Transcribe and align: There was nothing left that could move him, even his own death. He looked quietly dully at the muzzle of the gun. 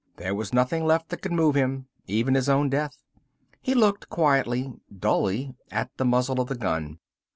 There 0.17 0.33
was 0.33 0.51
nothing 0.51 0.83
left 0.83 1.09
that 1.09 1.21
could 1.21 1.31
move 1.31 1.53
him, 1.53 1.85
even 2.07 2.33
his 2.33 2.49
own 2.49 2.69
death. 2.71 2.97
He 3.61 3.75
looked 3.75 4.09
quietly 4.09 4.73
dully 4.91 5.53
at 5.69 5.95
the 5.97 6.05
muzzle 6.05 6.41
of 6.41 6.47
the 6.47 6.55
gun. 6.55 6.97